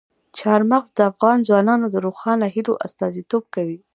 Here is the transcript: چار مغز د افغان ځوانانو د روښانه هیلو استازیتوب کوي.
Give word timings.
چار 0.39 0.61
مغز 0.71 0.89
د 0.95 0.99
افغان 1.11 1.37
ځوانانو 1.47 1.85
د 1.91 1.95
روښانه 2.05 2.45
هیلو 2.55 2.73
استازیتوب 2.85 3.43
کوي. 3.55 3.77